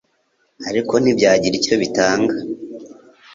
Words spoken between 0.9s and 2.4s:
ntibyagira icyo bitanga